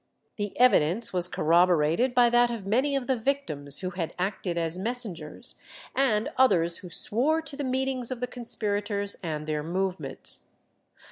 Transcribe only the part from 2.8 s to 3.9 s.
of the victims